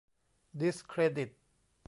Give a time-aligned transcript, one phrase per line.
[0.59, 1.29] ดิสเครดิต